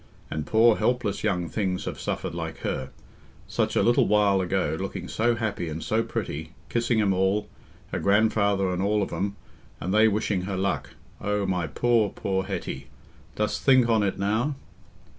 [0.31, 2.89] and poor helpless young things have suffered like her....
[3.47, 6.53] Such a little while ago looking so happy and so pretty...
[6.69, 7.47] kissing 'em all,
[7.91, 9.35] her grandfather and all of 'em,
[9.79, 10.95] and they wishing her luck....
[11.23, 12.87] O my poor, poor Hetty...
[13.35, 14.55] dost think on it now?"